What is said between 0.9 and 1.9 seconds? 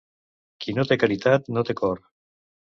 té caritat, no té